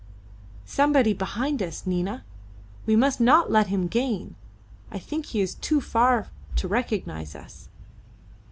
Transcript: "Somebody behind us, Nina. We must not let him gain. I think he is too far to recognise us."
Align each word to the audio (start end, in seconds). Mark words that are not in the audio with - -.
"Somebody 0.65 1.13
behind 1.13 1.61
us, 1.61 1.85
Nina. 1.85 2.25
We 2.87 2.95
must 2.95 3.21
not 3.21 3.51
let 3.51 3.67
him 3.67 3.87
gain. 3.87 4.33
I 4.89 4.97
think 4.97 5.27
he 5.27 5.41
is 5.41 5.53
too 5.53 5.79
far 5.79 6.31
to 6.55 6.67
recognise 6.67 7.35
us." 7.35 7.69